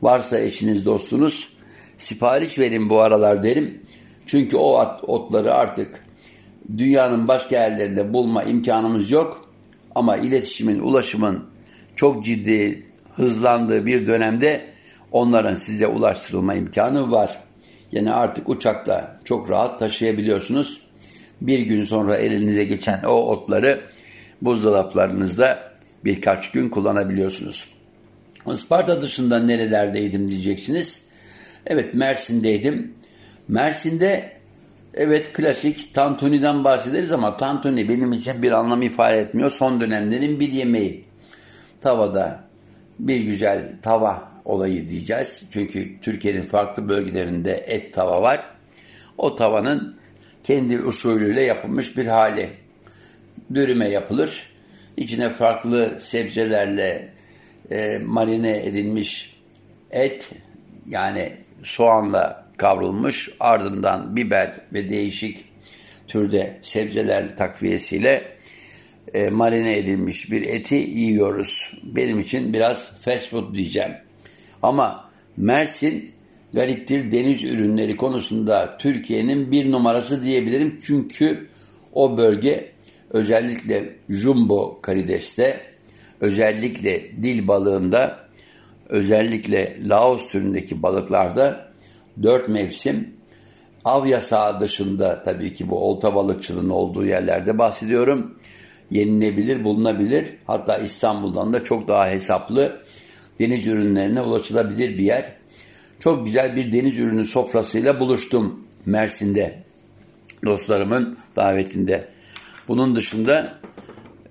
Varsa 0.02 0.38
eşiniz 0.38 0.86
dostunuz 0.86 1.52
sipariş 1.96 2.58
verin 2.58 2.90
bu 2.90 3.00
aralar 3.00 3.42
derim. 3.42 3.82
Çünkü 4.26 4.56
o 4.56 4.84
otları 5.02 5.54
artık 5.54 6.04
dünyanın 6.78 7.28
başka 7.28 7.56
yerlerinde 7.56 8.12
bulma 8.12 8.42
imkanımız 8.42 9.10
yok. 9.10 9.48
Ama 9.94 10.16
iletişimin, 10.16 10.78
ulaşımın 10.78 11.44
çok 11.96 12.24
ciddi 12.24 12.87
hızlandığı 13.18 13.86
bir 13.86 14.06
dönemde 14.06 14.66
onların 15.12 15.54
size 15.54 15.86
ulaştırılma 15.86 16.54
imkanı 16.54 17.10
var. 17.10 17.40
Yani 17.92 18.12
artık 18.12 18.48
uçakla 18.48 19.20
çok 19.24 19.50
rahat 19.50 19.78
taşıyabiliyorsunuz. 19.78 20.80
Bir 21.40 21.58
gün 21.58 21.84
sonra 21.84 22.16
elinize 22.16 22.64
geçen 22.64 23.02
o 23.02 23.10
otları 23.10 23.80
buzdolaplarınızda 24.42 25.72
birkaç 26.04 26.52
gün 26.52 26.68
kullanabiliyorsunuz. 26.68 27.68
Isparta 28.52 29.02
dışında 29.02 29.38
nerelerdeydim 29.38 30.28
diyeceksiniz. 30.28 31.02
Evet 31.66 31.94
Mersin'deydim. 31.94 32.94
Mersin'de 33.48 34.32
evet 34.94 35.32
klasik 35.32 35.94
tantuni'den 35.94 36.64
bahsederiz 36.64 37.12
ama 37.12 37.36
tantuni 37.36 37.88
benim 37.88 38.12
için 38.12 38.42
bir 38.42 38.52
anlam 38.52 38.82
ifade 38.82 39.18
etmiyor. 39.18 39.50
Son 39.50 39.80
dönemlerin 39.80 40.40
bir 40.40 40.52
yemeği. 40.52 41.04
Tavada 41.80 42.47
bir 42.98 43.20
güzel 43.20 43.72
tava 43.82 44.28
olayı 44.44 44.88
diyeceğiz. 44.88 45.44
Çünkü 45.52 46.00
Türkiye'nin 46.00 46.42
farklı 46.42 46.88
bölgelerinde 46.88 47.52
et 47.52 47.94
tava 47.94 48.22
var. 48.22 48.44
O 49.18 49.36
tavanın 49.36 49.98
kendi 50.44 50.82
usulüyle 50.82 51.42
yapılmış 51.42 51.96
bir 51.96 52.06
hali. 52.06 52.50
Dürüme 53.54 53.88
yapılır. 53.88 54.52
İçine 54.96 55.30
farklı 55.30 56.00
sebzelerle 56.00 57.08
e, 57.70 57.98
marine 57.98 58.66
edilmiş 58.66 59.38
et 59.90 60.32
yani 60.86 61.32
soğanla 61.62 62.46
kavrulmuş 62.56 63.30
ardından 63.40 64.16
biber 64.16 64.52
ve 64.72 64.90
değişik 64.90 65.44
türde 66.08 66.58
sebzeler 66.62 67.36
takviyesiyle 67.36 68.37
e, 69.14 69.30
marine 69.30 69.78
edilmiş 69.78 70.30
bir 70.30 70.42
eti 70.42 70.74
yiyoruz. 70.74 71.72
Benim 71.82 72.20
için 72.20 72.52
biraz 72.52 72.98
fast 73.00 73.28
food 73.28 73.54
diyeceğim. 73.54 73.92
Ama 74.62 75.08
Mersin 75.36 76.10
gariptir 76.52 77.12
deniz 77.12 77.44
ürünleri 77.44 77.96
konusunda 77.96 78.76
Türkiye'nin 78.78 79.52
bir 79.52 79.72
numarası 79.72 80.24
diyebilirim. 80.24 80.78
Çünkü 80.82 81.48
o 81.92 82.16
bölge 82.16 82.72
özellikle 83.10 83.96
jumbo 84.08 84.78
karideste, 84.82 85.60
özellikle 86.20 87.22
dil 87.22 87.48
balığında, 87.48 88.18
özellikle 88.88 89.88
Laos 89.88 90.30
türündeki 90.30 90.82
balıklarda 90.82 91.68
dört 92.22 92.48
mevsim 92.48 93.08
av 93.84 94.06
yasağı 94.06 94.60
dışında 94.60 95.22
tabii 95.22 95.52
ki 95.52 95.70
bu 95.70 95.78
olta 95.78 96.14
balıkçılığının 96.14 96.70
olduğu 96.70 97.06
yerlerde 97.06 97.58
bahsediyorum. 97.58 98.37
Yenilebilir, 98.90 99.64
bulunabilir. 99.64 100.26
Hatta 100.46 100.78
İstanbul'dan 100.78 101.52
da 101.52 101.64
çok 101.64 101.88
daha 101.88 102.10
hesaplı 102.10 102.82
deniz 103.38 103.66
ürünlerine 103.66 104.20
ulaşılabilir 104.20 104.98
bir 104.98 105.04
yer. 105.04 105.32
Çok 105.98 106.26
güzel 106.26 106.56
bir 106.56 106.72
deniz 106.72 106.98
ürünü 106.98 107.24
sofrasıyla 107.24 108.00
buluştum 108.00 108.64
Mersin'de 108.86 109.62
dostlarımın 110.44 111.18
davetinde. 111.36 112.08
Bunun 112.68 112.96
dışında 112.96 113.58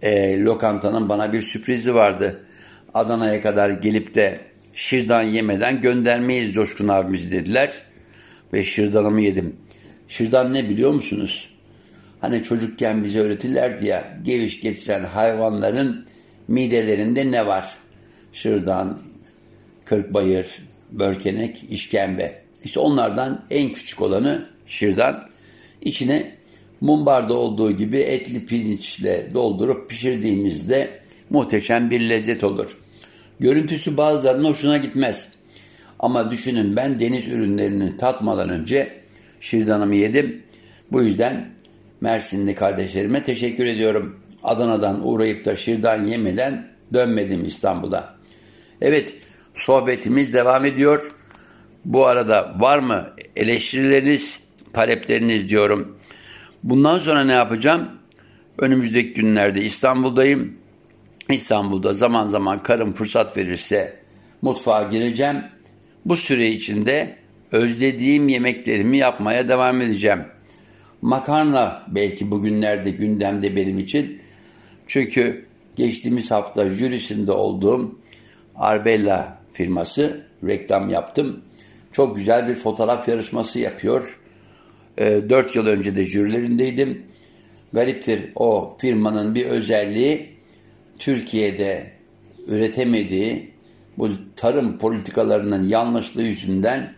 e, 0.02 0.42
lokantanın 0.42 1.10
bana 1.10 1.34
bir 1.34 1.42
sürprizi 1.42 1.96
vardı. 1.96 2.46
Adana'ya 2.94 3.42
kadar 3.42 3.70
gelip 3.70 4.16
de 4.16 4.40
şırdan 4.74 5.22
yemeden 5.22 5.82
göndermeyiz 5.82 6.54
Coşkun 6.54 6.88
abimiz 6.88 7.32
dediler. 7.32 7.72
Ve 8.54 8.64
şırdanımı 8.64 9.22
yedim. 9.22 9.56
Şırdan 10.08 10.54
ne 10.54 10.70
biliyor 10.70 10.92
musunuz? 10.92 11.57
Hani 12.22 12.44
çocukken 12.44 13.04
bize 13.04 13.20
öğretirlerdi 13.20 13.88
ya 13.88 14.18
geviş 14.24 14.62
getiren 14.62 15.04
hayvanların 15.04 16.06
midelerinde 16.48 17.32
ne 17.32 17.48
var? 17.48 17.78
şırdan, 18.38 19.00
kırkbayır, 19.86 20.48
börkenek, 20.92 21.66
işkembe. 21.70 22.42
İşte 22.64 22.80
onlardan 22.80 23.46
en 23.50 23.72
küçük 23.72 24.02
olanı 24.02 24.46
şırdan. 24.68 25.30
İçine 25.82 26.36
mumbarda 26.82 27.34
olduğu 27.34 27.72
gibi 27.72 27.98
etli 27.98 28.46
pirinçle 28.46 29.28
doldurup 29.34 29.90
pişirdiğimizde 29.90 31.00
muhteşem 31.30 31.90
bir 31.90 32.10
lezzet 32.10 32.44
olur. 32.44 32.78
Görüntüsü 33.40 33.98
bazılarının 33.98 34.50
hoşuna 34.50 34.78
gitmez. 34.78 35.30
Ama 36.00 36.32
düşünün 36.32 36.76
ben 36.76 37.00
deniz 37.00 37.28
ürünlerini 37.28 37.98
tatmadan 37.98 38.50
önce 38.50 38.94
şırdanımı 39.40 39.96
yedim. 39.96 40.44
Bu 40.92 41.04
yüzden 41.04 41.50
Mersinli 42.02 42.56
kardeşlerime 42.56 43.24
teşekkür 43.24 43.66
ediyorum. 43.66 44.20
Adana'dan 44.44 45.08
uğrayıp 45.08 45.46
da 45.46 45.56
şırdan 45.56 46.08
yemeden 46.08 46.68
dönmedim 46.94 47.46
İstanbul'a. 47.46 48.18
Evet 48.82 49.14
sohbetimiz 49.56 50.34
devam 50.34 50.66
ediyor. 50.66 51.12
Bu 51.86 52.06
arada 52.06 52.56
var 52.60 52.80
mı 52.80 53.10
eleştirileriniz, 53.36 54.40
talepleriniz 54.74 55.50
diyorum. 55.50 55.98
Bundan 56.64 57.00
sonra 57.00 57.24
ne 57.24 57.34
yapacağım? 57.34 57.90
Önümüzdeki 58.58 59.14
günlerde 59.14 59.62
İstanbul'dayım. 59.62 60.58
İstanbul'da 61.30 61.94
zaman 61.94 62.26
zaman 62.26 62.64
karım 62.64 62.94
fırsat 62.94 63.38
verirse 63.38 64.00
mutfağa 64.42 64.84
gireceğim. 64.84 65.44
Bu 66.06 66.16
süre 66.16 66.50
içinde 66.50 67.16
özlediğim 67.52 68.28
yemeklerimi 68.28 68.98
yapmaya 68.98 69.50
devam 69.50 69.82
edeceğim. 69.82 70.24
Makarna 71.02 71.84
belki 71.88 72.32
bugünlerde 72.32 72.92
gündemde 72.92 73.56
benim 73.56 73.80
için. 73.80 74.22
Çünkü 74.88 75.46
geçtiğimiz 75.76 76.32
hafta 76.32 76.70
jürisinde 76.70 77.32
olduğum 77.32 78.00
Arbella 78.56 79.38
firması 79.54 80.26
reklam 80.44 80.90
yaptım. 80.90 81.42
Çok 81.92 82.16
güzel 82.16 82.48
bir 82.48 82.56
fotoğraf 82.56 83.08
yarışması 83.08 83.60
yapıyor. 83.60 84.20
E, 84.98 85.30
4 85.30 85.56
yıl 85.56 85.66
önce 85.66 85.96
de 85.96 86.04
jürilerindeydim. 86.04 87.04
Gariptir 87.74 88.32
o 88.36 88.78
firmanın 88.80 89.36
bir 89.36 89.46
özelliği 89.46 90.30
Türkiye'de 91.00 91.92
üretemediği 92.48 93.52
bu 93.98 94.10
tarım 94.36 94.78
politikalarının 94.78 95.68
yanlışlığı 95.68 96.24
yüzünden 96.24 96.94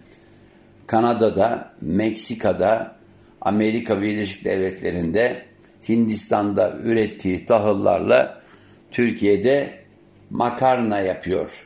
Kanada'da, 0.88 1.74
Meksika'da, 1.82 2.99
Amerika 3.42 4.02
Birleşik 4.02 4.46
Devletleri'nde, 4.46 5.46
Hindistan'da 5.90 6.78
ürettiği 6.84 7.46
tahıllarla 7.46 8.42
Türkiye'de 8.92 9.80
makarna 10.30 11.00
yapıyor. 11.00 11.66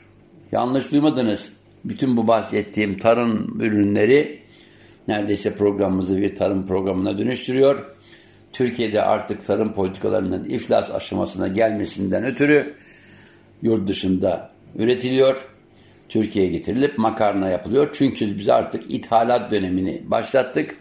Yanlış 0.51 0.91
duymadınız. 0.91 1.53
Bütün 1.85 2.17
bu 2.17 2.27
bahsettiğim 2.27 2.99
tarım 2.99 3.61
ürünleri 3.61 4.39
neredeyse 5.07 5.55
programımızı 5.55 6.21
bir 6.21 6.35
tarım 6.35 6.67
programına 6.67 7.17
dönüştürüyor. 7.17 7.85
Türkiye'de 8.53 9.01
artık 9.01 9.45
tarım 9.45 9.73
politikalarının 9.73 10.43
iflas 10.43 10.91
aşamasına 10.91 11.47
gelmesinden 11.47 12.25
ötürü 12.25 12.73
yurt 13.61 13.87
dışında 13.87 14.51
üretiliyor. 14.75 15.47
Türkiye'ye 16.09 16.51
getirilip 16.51 16.97
makarna 16.97 17.49
yapılıyor. 17.49 17.89
Çünkü 17.93 18.37
biz 18.37 18.49
artık 18.49 18.91
ithalat 18.91 19.51
dönemini 19.51 20.01
başlattık. 20.05 20.75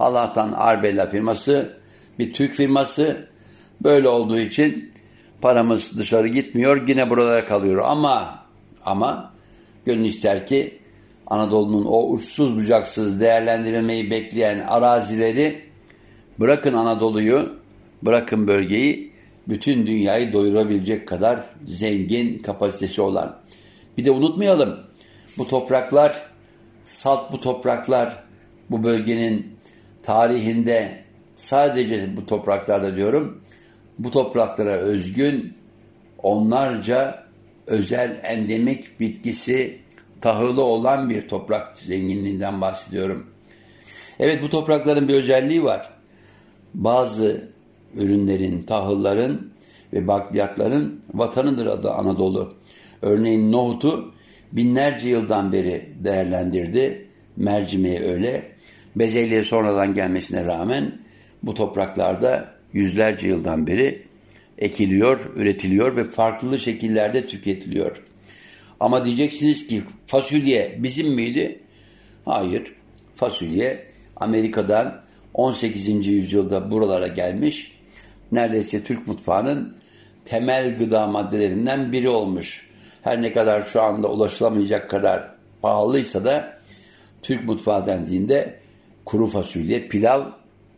Allah'tan 0.00 0.52
Arbella 0.52 1.06
firması 1.06 1.76
bir 2.18 2.32
Türk 2.32 2.52
firması. 2.52 3.26
Böyle 3.80 4.08
olduğu 4.08 4.38
için 4.38 4.92
paramız 5.40 5.98
dışarı 5.98 6.28
gitmiyor. 6.28 6.88
Yine 6.88 7.10
buralara 7.10 7.46
kalıyor. 7.46 7.82
Ama 7.84 8.44
ama 8.84 9.32
gönül 9.84 10.04
ister 10.04 10.46
ki 10.46 10.78
Anadolu'nun 11.26 11.84
o 11.84 12.08
uçsuz 12.08 12.56
bucaksız 12.56 13.20
değerlendirilmeyi 13.20 14.10
bekleyen 14.10 14.58
arazileri 14.58 15.62
bırakın 16.40 16.74
Anadolu'yu, 16.74 17.52
bırakın 18.02 18.46
bölgeyi 18.46 19.12
bütün 19.48 19.86
dünyayı 19.86 20.32
doyurabilecek 20.32 21.08
kadar 21.08 21.40
zengin 21.66 22.38
kapasitesi 22.38 23.02
olan. 23.02 23.36
Bir 23.98 24.04
de 24.04 24.10
unutmayalım 24.10 24.80
bu 25.38 25.48
topraklar, 25.48 26.26
salt 26.84 27.32
bu 27.32 27.40
topraklar 27.40 28.24
bu 28.70 28.82
bölgenin 28.82 29.59
tarihinde 30.02 31.04
sadece 31.36 32.16
bu 32.16 32.26
topraklarda 32.26 32.96
diyorum 32.96 33.42
bu 33.98 34.10
topraklara 34.10 34.70
özgün 34.70 35.54
onlarca 36.22 37.24
özel 37.66 38.20
endemik 38.22 39.00
bitkisi 39.00 39.78
tahılı 40.20 40.62
olan 40.62 41.10
bir 41.10 41.28
toprak 41.28 41.78
zenginliğinden 41.78 42.60
bahsediyorum. 42.60 43.26
Evet 44.18 44.42
bu 44.42 44.50
toprakların 44.50 45.08
bir 45.08 45.14
özelliği 45.14 45.64
var. 45.64 45.90
Bazı 46.74 47.48
ürünlerin, 47.94 48.62
tahılların 48.62 49.40
ve 49.92 50.08
bakliyatların 50.08 51.00
vatanıdır 51.14 51.66
adı 51.66 51.90
Anadolu. 51.90 52.54
Örneğin 53.02 53.52
nohutu 53.52 54.14
binlerce 54.52 55.08
yıldan 55.08 55.52
beri 55.52 55.92
değerlendirdi. 56.04 57.06
Mercimeği 57.36 58.00
öyle. 58.00 58.42
Bezelye 58.96 59.42
sonradan 59.42 59.94
gelmesine 59.94 60.44
rağmen 60.44 60.98
bu 61.42 61.54
topraklarda 61.54 62.54
yüzlerce 62.72 63.28
yıldan 63.28 63.66
beri 63.66 64.02
ekiliyor, 64.58 65.30
üretiliyor 65.36 65.96
ve 65.96 66.04
farklı 66.04 66.58
şekillerde 66.58 67.26
tüketiliyor. 67.26 68.02
Ama 68.80 69.04
diyeceksiniz 69.04 69.66
ki 69.66 69.82
fasulye 70.06 70.78
bizim 70.78 71.14
miydi? 71.14 71.60
Hayır. 72.24 72.74
Fasulye 73.16 73.86
Amerika'dan 74.16 75.02
18. 75.34 76.06
yüzyılda 76.06 76.70
buralara 76.70 77.06
gelmiş. 77.06 77.80
Neredeyse 78.32 78.84
Türk 78.84 79.06
mutfağının 79.06 79.76
temel 80.24 80.78
gıda 80.78 81.06
maddelerinden 81.06 81.92
biri 81.92 82.08
olmuş. 82.08 82.70
Her 83.02 83.22
ne 83.22 83.32
kadar 83.32 83.62
şu 83.62 83.82
anda 83.82 84.08
ulaşılamayacak 84.08 84.90
kadar 84.90 85.34
pahalıysa 85.62 86.24
da 86.24 86.58
Türk 87.22 87.44
mutfağı 87.44 87.86
dendiğinde 87.86 88.59
kuru 89.10 89.26
fasulye, 89.26 89.88
pilav 89.88 90.22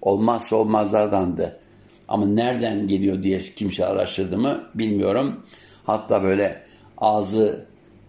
olmazsa 0.03 0.57
olmazlardandı. 0.57 1.61
Ama 2.09 2.27
nereden 2.27 2.87
geliyor 2.87 3.23
diye 3.23 3.39
kimse 3.39 3.87
araştırdı 3.87 4.39
mı 4.39 4.65
bilmiyorum. 4.75 5.47
Hatta 5.85 6.23
böyle 6.23 6.63
ağzı 6.99 7.67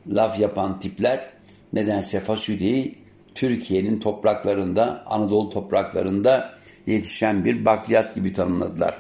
laf 0.07 0.39
yapan 0.39 0.79
tipler 0.79 1.29
nedense 1.73 2.19
fasulyeyi 2.19 2.95
Türkiye'nin 3.35 3.99
topraklarında, 3.99 5.03
Anadolu 5.05 5.49
topraklarında 5.49 6.49
yetişen 6.87 7.45
bir 7.45 7.65
bakliyat 7.65 8.15
gibi 8.15 8.33
tanımladılar. 8.33 8.97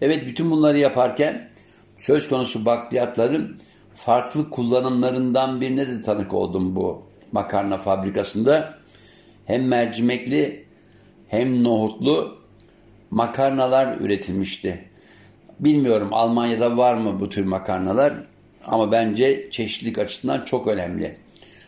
Evet 0.00 0.26
bütün 0.26 0.50
bunları 0.50 0.78
yaparken 0.78 1.48
söz 1.98 2.28
konusu 2.28 2.64
bakliyatların 2.64 3.58
farklı 3.94 4.50
kullanımlarından 4.50 5.60
birine 5.60 5.88
de 5.88 6.02
tanık 6.02 6.34
oldum 6.34 6.76
bu 6.76 7.02
makarna 7.32 7.78
fabrikasında. 7.78 8.75
Hem 9.46 9.66
mercimekli 9.66 10.64
hem 11.28 11.64
nohutlu 11.64 12.38
makarnalar 13.10 14.00
üretilmişti. 14.00 14.84
Bilmiyorum 15.60 16.08
Almanya'da 16.12 16.76
var 16.76 16.94
mı 16.94 17.20
bu 17.20 17.28
tür 17.28 17.44
makarnalar 17.44 18.14
ama 18.64 18.92
bence 18.92 19.50
çeşitlilik 19.50 19.98
açısından 19.98 20.44
çok 20.44 20.66
önemli. 20.66 21.16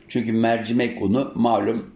Çünkü 0.09 0.33
mercimek 0.33 1.03
unu 1.03 1.33
malum 1.35 1.91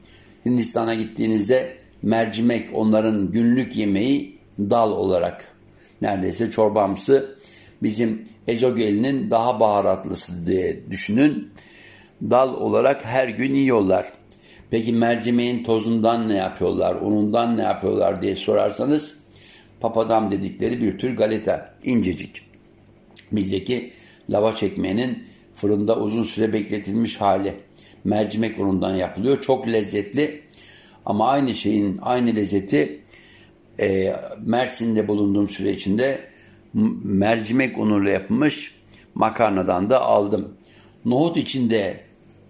Hindistan'a 0.47 0.95
gittiğinizde 0.95 1.77
mercimek 2.03 2.69
onların 2.75 3.33
günlük 3.33 3.77
yemeği 3.77 4.39
dal 4.59 4.91
olarak 4.91 5.55
neredeyse 6.03 6.51
çorbamsı 6.51 7.39
bizim 7.83 8.25
ezogelinin 8.49 9.31
daha 9.31 9.61
baharatlısı 9.61 10.47
diye 10.47 10.91
düşünün. 10.91 11.53
Dal 12.31 12.55
olarak 12.55 13.05
her 13.05 13.29
gün 13.29 13.55
yiyorlar. 13.55 14.13
Peki 14.73 14.93
mercimeğin 14.93 15.65
tozundan 15.65 16.29
ne 16.29 16.37
yapıyorlar, 16.37 16.97
unundan 17.03 17.57
ne 17.57 17.63
yapıyorlar 17.63 18.23
diye 18.23 18.37
sorarsanız 18.37 19.19
papadam 19.81 20.31
dedikleri 20.31 20.81
bir 20.81 20.99
tür 20.99 21.17
galeta, 21.17 21.75
incecik. 21.85 22.41
Bizdeki 23.33 23.93
lavaş 24.31 24.63
ekmeğinin 24.63 25.25
fırında 25.55 25.99
uzun 25.99 26.23
süre 26.23 26.53
bekletilmiş 26.53 27.21
hali 27.21 27.55
mercimek 28.05 28.59
unundan 28.59 28.95
yapılıyor. 28.95 29.41
Çok 29.41 29.69
lezzetli 29.69 30.43
ama 31.07 31.29
aynı 31.29 31.55
şeyin 31.55 31.99
aynı 32.03 32.37
lezzeti 32.37 33.01
e, 33.81 34.17
Mersin'de 34.41 35.09
bulunduğum 35.09 35.49
süre 35.49 35.71
içinde 35.71 36.21
mercimek 37.05 37.79
unuyla 37.79 38.11
yapılmış 38.11 38.75
makarnadan 39.15 39.91
da 39.91 40.01
aldım. 40.01 40.57
Nohut 41.05 41.37
içinde 41.37 42.01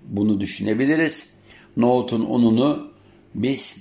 bunu 0.03 0.41
düşünebiliriz. 0.41 1.32
Nohutun 1.77 2.27
ununu 2.29 2.91
biz 3.35 3.77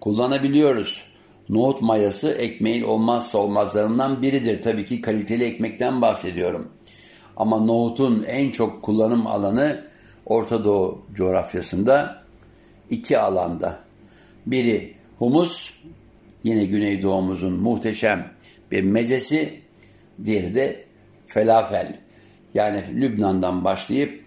kullanabiliyoruz. 0.00 1.04
Nohut 1.48 1.82
mayası 1.82 2.30
ekmeğin 2.30 2.82
olmazsa 2.82 3.38
olmazlarından 3.38 4.22
biridir. 4.22 4.62
Tabii 4.62 4.86
ki 4.86 5.00
kaliteli 5.00 5.44
ekmekten 5.44 6.02
bahsediyorum. 6.02 6.68
Ama 7.36 7.58
nohutun 7.58 8.24
en 8.28 8.50
çok 8.50 8.82
kullanım 8.82 9.26
alanı 9.26 9.84
Orta 10.26 10.64
Doğu 10.64 11.02
coğrafyasında 11.14 12.22
iki 12.90 13.18
alanda. 13.18 13.78
Biri 14.46 14.94
humus, 15.18 15.74
yine 16.44 16.64
Güneydoğumuzun 16.64 17.52
muhteşem 17.52 18.32
bir 18.70 18.82
mezesi, 18.82 19.60
diğeri 20.24 20.54
de 20.54 20.84
felafel. 21.26 21.98
Yani 22.54 22.84
Lübnan'dan 22.94 23.64
başlayıp 23.64 24.24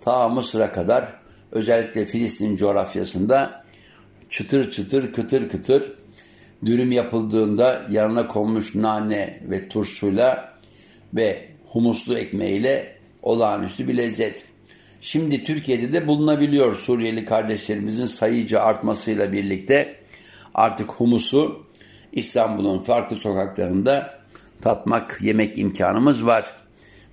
ta 0.00 0.28
Mısır'a 0.28 0.72
kadar 0.72 1.21
özellikle 1.52 2.06
Filistin 2.06 2.56
coğrafyasında 2.56 3.64
çıtır 4.28 4.70
çıtır 4.70 5.12
kıtır 5.12 5.48
kıtır 5.48 5.92
dürüm 6.66 6.92
yapıldığında 6.92 7.82
yanına 7.90 8.28
konmuş 8.28 8.74
nane 8.74 9.40
ve 9.50 9.68
turşuyla 9.68 10.58
ve 11.14 11.48
humuslu 11.68 12.18
ekmeğiyle 12.18 12.96
olağanüstü 13.22 13.88
bir 13.88 13.96
lezzet. 13.96 14.44
Şimdi 15.00 15.44
Türkiye'de 15.44 15.92
de 15.92 16.06
bulunabiliyor 16.06 16.76
Suriyeli 16.76 17.24
kardeşlerimizin 17.24 18.06
sayıca 18.06 18.60
artmasıyla 18.60 19.32
birlikte 19.32 19.96
artık 20.54 20.90
humusu 20.90 21.66
İstanbul'un 22.12 22.78
farklı 22.78 23.16
sokaklarında 23.16 24.20
tatmak, 24.60 25.18
yemek 25.22 25.58
imkanımız 25.58 26.26
var. 26.26 26.54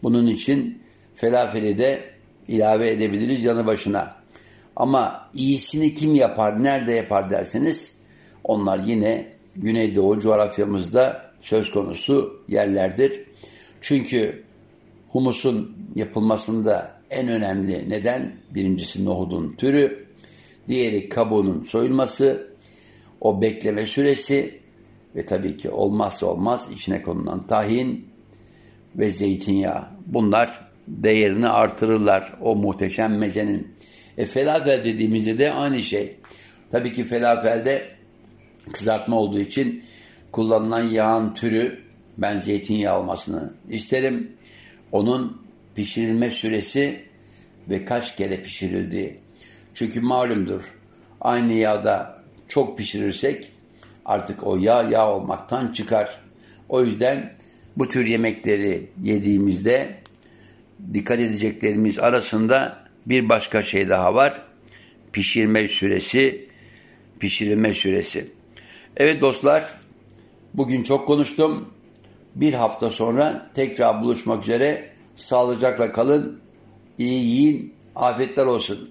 Bunun 0.04 0.28
için 0.28 0.82
felafeli 1.16 1.78
de 1.78 2.04
ilave 2.48 2.92
edebiliriz 2.92 3.44
yanı 3.44 3.66
başına. 3.66 4.19
Ama 4.76 5.30
iyisini 5.34 5.94
kim 5.94 6.16
yapar, 6.16 6.64
nerede 6.64 6.92
yapar 6.92 7.30
derseniz 7.30 7.98
onlar 8.44 8.80
yine 8.80 9.40
Güneydoğu 9.56 10.20
coğrafyamızda 10.20 11.32
söz 11.42 11.72
konusu 11.72 12.44
yerlerdir. 12.48 13.22
Çünkü 13.82 14.44
humusun 15.10 15.78
yapılmasında 15.96 17.00
en 17.10 17.28
önemli 17.28 17.90
neden 17.90 18.32
birincisi 18.56 19.06
nohudun 19.06 19.56
türü, 19.58 20.06
diğeri 20.68 21.10
kabuğunun 21.10 21.64
soyulması, 21.64 22.50
o 23.22 23.42
bekleme 23.42 23.86
süresi 23.86 24.60
ve 25.16 25.26
tabii 25.26 25.58
ki 25.58 25.70
olmazsa 25.70 26.26
olmaz 26.26 26.70
içine 26.74 27.02
konulan 27.02 27.48
tahin 27.48 28.08
ve 28.96 29.10
zeytinyağı. 29.10 29.88
Bunlar 30.06 30.70
değerini 30.88 31.48
artırırlar 31.48 32.34
o 32.42 32.56
muhteşem 32.56 33.18
mezenin. 33.18 33.68
E 34.20 34.26
felafel 34.26 34.84
dediğimizde 34.84 35.38
de 35.38 35.52
aynı 35.52 35.82
şey. 35.82 36.16
Tabii 36.72 36.92
ki 36.92 37.04
felafelde 37.04 37.88
kızartma 38.74 39.16
olduğu 39.16 39.40
için 39.40 39.84
kullanılan 40.32 40.84
yağın 40.84 41.34
türü 41.34 41.80
ben 42.18 42.40
zeytinyağı 42.40 43.00
olmasını 43.00 43.54
isterim. 43.70 44.32
Onun 44.92 45.42
pişirilme 45.76 46.30
süresi 46.30 47.04
ve 47.70 47.86
kaç 47.86 48.16
kere 48.16 48.42
pişirildiği. 48.42 49.20
Çünkü 49.74 50.02
malumdur 50.02 50.62
aynı 51.22 51.54
yağda 51.54 52.24
çok 52.48 52.78
pişirirsek 52.78 53.52
artık 54.06 54.48
o 54.48 54.58
yağ 54.58 54.84
yağ 54.84 55.12
olmaktan 55.12 55.72
çıkar. 55.72 56.20
O 56.70 56.84
yüzden 56.84 57.34
bu 57.78 57.90
tür 57.90 58.06
yemekleri 58.06 58.90
yediğimizde 59.04 59.96
dikkat 60.94 61.20
edeceklerimiz 61.20 62.00
arasında 62.00 62.89
bir 63.06 63.30
başka 63.30 63.64
şey 63.64 63.90
daha 63.90 64.16
var. 64.16 64.42
Pişirme 65.12 65.68
süresi, 65.68 66.48
pişirilme 67.20 67.74
süresi. 67.74 68.32
Evet 68.98 69.22
dostlar, 69.22 69.74
bugün 70.54 70.84
çok 70.84 71.08
konuştum. 71.08 71.70
Bir 72.36 72.54
hafta 72.54 72.90
sonra 72.90 73.52
tekrar 73.56 74.02
buluşmak 74.04 74.44
üzere. 74.44 74.90
Sağlıcakla 75.16 75.92
kalın, 75.92 76.40
iyi 76.98 77.24
yiyin, 77.24 77.74
afiyetler 77.96 78.46
olsun. 78.46 78.90